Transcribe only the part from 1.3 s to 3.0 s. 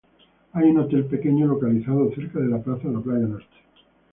localizado cerca de la Plaza en